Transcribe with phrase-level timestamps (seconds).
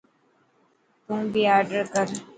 [1.05, 2.07] تون بي آڊر ڪر.